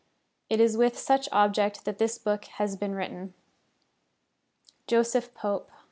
It 0.49 0.59
is 0.59 0.77
with 0.77 0.97
such 0.97 1.29
object 1.31 1.85
that 1.85 1.99
this 1.99 2.17
little 2.25 2.37
book 2.39 2.45
has 2.55 2.75
been 2.75 2.95
written. 2.95 3.35
JOSEPH 4.87 5.35
POPE. 5.35 5.69